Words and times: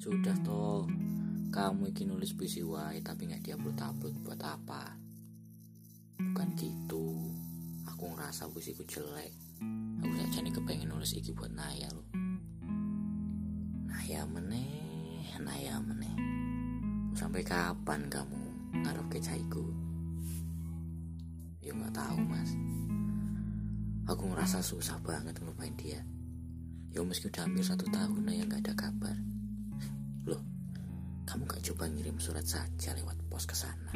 Sudah 0.00 0.32
toh, 0.40 0.88
kamu 1.52 1.92
iki 1.92 2.08
nulis 2.08 2.32
puisi 2.32 2.64
wae 2.64 3.04
tapi 3.04 3.28
nggak 3.28 3.44
diupload-upload 3.44 4.16
buat 4.24 4.40
apa? 4.40 4.96
Bukan 6.16 6.56
gitu. 6.56 7.28
Aku 7.84 8.08
ngerasa 8.08 8.48
puisiku 8.48 8.80
jelek. 8.88 9.28
Aku 10.00 10.08
saja 10.16 10.40
nih 10.40 10.56
kepengen 10.56 10.88
nulis 10.88 11.12
iki 11.12 11.36
buat 11.36 11.52
Naya 11.52 11.92
loh. 11.92 12.08
Naya 13.92 14.24
meneh, 14.24 15.36
Naya 15.36 15.76
meneh. 15.84 16.16
Sampai 17.12 17.44
kapan 17.44 18.08
kamu 18.08 18.40
ngarep 18.80 19.04
kecaiku? 19.12 19.68
Ya 21.60 21.76
nggak 21.76 21.92
tahu 21.92 22.24
mas. 22.24 22.56
Aku 24.08 24.32
ngerasa 24.32 24.64
susah 24.64 24.96
banget 25.04 25.36
ngelupain 25.44 25.76
dia. 25.76 26.00
Ya 26.88 27.04
meski 27.04 27.28
udah 27.28 27.44
hampir 27.44 27.68
satu 27.68 27.84
tahun 27.92 28.24
Naya 28.24 28.48
nggak 28.48 28.64
ada 28.64 28.88
kabar. 28.88 29.29
Kamu 31.30 31.46
gak 31.46 31.62
coba 31.62 31.86
ngirim 31.86 32.18
surat 32.18 32.42
saja 32.42 32.90
lewat 32.90 33.14
pos 33.30 33.46
ke 33.46 33.54
sana? 33.54 33.94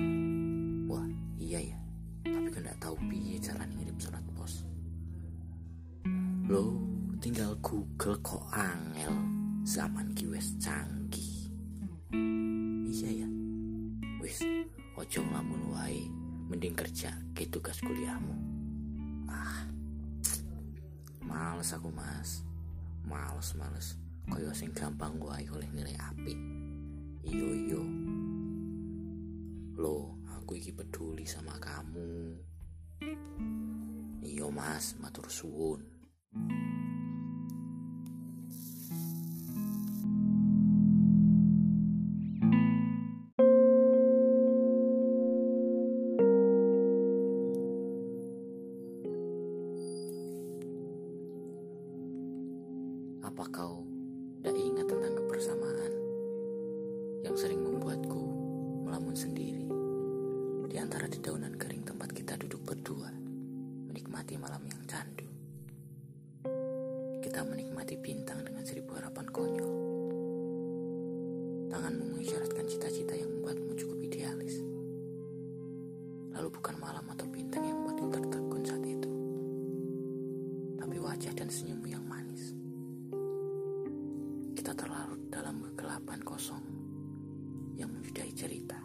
Wah, 0.86 1.02
iya 1.34 1.66
ya. 1.66 1.78
Tapi 2.22 2.46
kan 2.54 2.62
gak 2.62 2.78
tahu 2.78 2.94
piye 3.10 3.42
cara 3.42 3.66
ngirim 3.74 3.98
surat 3.98 4.22
pos. 4.38 4.62
Loh, 6.46 6.78
tinggal 7.18 7.58
Google 7.58 8.22
kok 8.22 8.46
angel. 8.54 9.10
Zaman 9.66 10.14
ki 10.14 10.30
wis 10.30 10.54
canggih. 10.62 11.50
Iya 12.86 13.26
ya. 13.26 13.28
Wis, 14.22 14.38
ojo 14.94 15.18
ngelamun 15.26 15.74
wae. 15.74 16.06
Mending 16.54 16.78
kerja 16.78 17.18
ke 17.34 17.50
tugas 17.50 17.82
kuliahmu. 17.82 18.34
Ah, 19.26 19.66
males 21.18 21.74
aku 21.74 21.90
mas. 21.90 22.46
Males, 23.02 23.58
males 23.58 23.98
kaya 24.24 24.50
sing 24.56 24.72
gampang 24.72 25.20
wae 25.20 25.44
oleh 25.52 25.68
nilai 25.76 25.92
api 26.00 26.32
sama 31.94 32.10
kamu 32.10 32.34
iyo 34.26 34.50
mas. 34.50 34.98
Matur 34.98 35.30
suwun. 35.30 35.80
Apa 53.22 53.44
kau 53.54 53.86
tidak 54.42 54.58
ingat 54.58 54.86
tentang 54.90 55.14
kebersamaan 55.14 55.92
yang 57.22 57.36
sering 57.38 57.62
membuatku 57.62 58.22
melamun 58.84 59.14
sendiri? 59.14 59.53
di 59.53 59.53
antara 60.84 61.08
dedaunan 61.08 61.56
kering 61.56 61.80
tempat 61.80 62.12
kita 62.12 62.36
duduk 62.36 62.60
berdua 62.60 63.08
menikmati 63.88 64.36
malam 64.36 64.60
yang 64.68 64.84
candu. 64.84 65.24
Kita 67.24 67.40
menikmati 67.40 67.96
bintang 67.96 68.44
dengan 68.44 68.60
seribu 68.68 68.92
harapan 68.92 69.24
konyol. 69.32 69.74
Tanganmu 71.72 72.04
mengisyaratkan 72.12 72.68
cita-cita 72.68 73.16
yang 73.16 73.32
membuatmu 73.32 73.72
cukup 73.80 73.96
idealis. 74.04 74.60
Lalu 76.36 76.52
bukan 76.52 76.76
malam 76.76 77.08
atau 77.16 77.24
bintang 77.32 77.64
yang 77.64 77.80
membuatku 77.80 78.20
tertegun 78.20 78.62
saat 78.68 78.84
itu, 78.84 79.10
tapi 80.76 81.00
wajah 81.00 81.32
dan 81.32 81.48
senyummu 81.48 81.88
yang 81.88 82.04
manis 82.04 82.52
kita 84.52 84.76
terlarut 84.76 85.32
dalam 85.32 85.64
kegelapan 85.64 86.20
kosong 86.20 86.64
yang 87.80 87.88
menyudahi 87.88 88.36
cerita. 88.36 88.83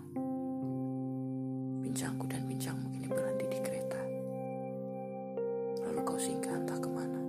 Bincangku 1.99 2.31
dan 2.31 2.47
bincangmu 2.47 2.87
kini 2.95 3.07
berhenti 3.11 3.45
di 3.51 3.59
kereta. 3.59 3.99
Lalu 5.83 5.99
kau 6.07 6.15
singgah 6.15 6.55
entah 6.55 6.79
ke 6.79 6.87
mana. 6.87 7.19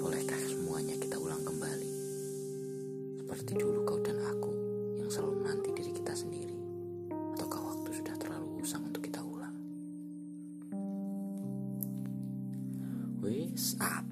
Bolehkah 0.00 0.40
semuanya 0.40 0.96
kita 0.96 1.20
ulang 1.20 1.44
kembali? 1.44 1.90
Seperti 3.20 3.60
dulu 3.60 3.84
kau 3.84 4.00
dan 4.00 4.16
aku 4.24 4.56
yang 4.96 5.12
selalu 5.12 5.44
menanti 5.44 5.68
diri 5.76 5.92
kita 6.00 6.16
sendiri. 6.16 6.56
Ataukah 7.36 7.60
waktu 7.60 7.92
sudah 7.92 8.16
terlalu 8.16 8.48
usang 8.64 8.88
untuk 8.88 9.04
kita 9.04 9.20
ulang? 9.20 9.52
Wis, 13.20 13.76
apa? 13.76 14.05